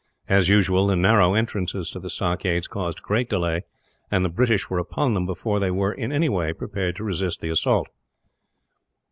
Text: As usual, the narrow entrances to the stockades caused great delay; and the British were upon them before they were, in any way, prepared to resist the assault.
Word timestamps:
As 0.27 0.49
usual, 0.49 0.87
the 0.87 0.95
narrow 0.95 1.35
entrances 1.35 1.91
to 1.91 1.99
the 1.99 2.09
stockades 2.09 2.65
caused 2.67 3.03
great 3.03 3.29
delay; 3.29 3.65
and 4.09 4.25
the 4.25 4.29
British 4.29 4.67
were 4.67 4.79
upon 4.79 5.13
them 5.13 5.27
before 5.27 5.59
they 5.59 5.69
were, 5.69 5.93
in 5.93 6.11
any 6.11 6.27
way, 6.27 6.53
prepared 6.53 6.95
to 6.95 7.03
resist 7.03 7.39
the 7.39 7.49
assault. 7.49 7.87